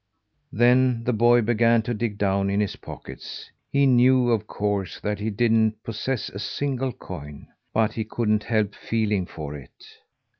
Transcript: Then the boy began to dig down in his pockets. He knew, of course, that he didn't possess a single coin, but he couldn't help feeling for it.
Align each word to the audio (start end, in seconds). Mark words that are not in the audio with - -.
Then 0.51 1.03
the 1.03 1.13
boy 1.13 1.43
began 1.43 1.83
to 1.83 1.93
dig 1.93 2.17
down 2.17 2.49
in 2.49 2.59
his 2.59 2.75
pockets. 2.75 3.51
He 3.69 3.85
knew, 3.85 4.31
of 4.31 4.47
course, 4.47 4.99
that 4.99 5.19
he 5.19 5.29
didn't 5.29 5.83
possess 5.83 6.27
a 6.29 6.39
single 6.39 6.91
coin, 6.91 7.49
but 7.71 7.93
he 7.93 8.03
couldn't 8.03 8.45
help 8.45 8.73
feeling 8.73 9.27
for 9.27 9.53
it. 9.55 9.99